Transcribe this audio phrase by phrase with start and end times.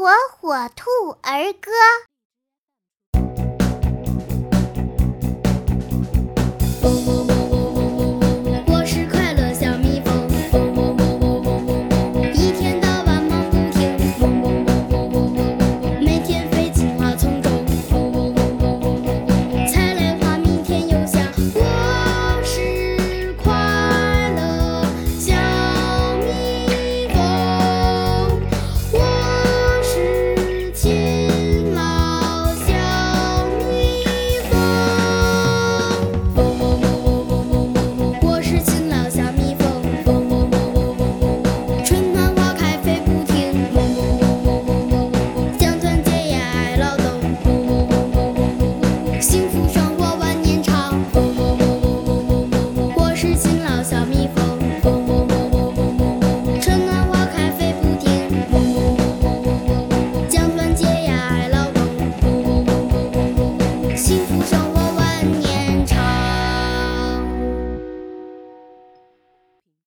[0.00, 0.08] 火
[0.40, 1.70] 火兔儿歌。